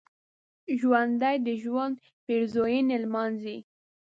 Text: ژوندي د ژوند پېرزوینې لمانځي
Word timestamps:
ژوندي 0.79 1.35
د 1.45 1.47
ژوند 1.63 1.95
پېرزوینې 2.25 2.97
لمانځي 3.03 3.57